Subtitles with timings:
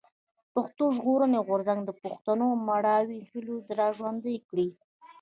[0.53, 4.67] پښتون ژغورني غورځنګ د پښتنو مړاوي هيلې را ژوندۍ کړې.